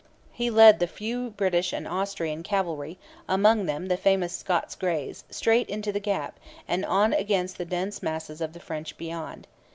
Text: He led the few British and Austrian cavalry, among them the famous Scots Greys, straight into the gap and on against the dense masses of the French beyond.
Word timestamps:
He 0.31 0.49
led 0.49 0.79
the 0.79 0.87
few 0.87 1.29
British 1.29 1.71
and 1.73 1.87
Austrian 1.87 2.41
cavalry, 2.41 2.97
among 3.29 3.67
them 3.67 3.85
the 3.85 3.97
famous 3.97 4.33
Scots 4.35 4.73
Greys, 4.73 5.23
straight 5.29 5.69
into 5.69 5.91
the 5.91 5.99
gap 5.99 6.39
and 6.67 6.83
on 6.83 7.13
against 7.13 7.59
the 7.59 7.65
dense 7.65 8.01
masses 8.01 8.41
of 8.41 8.53
the 8.53 8.59
French 8.59 8.97
beyond. 8.97 9.45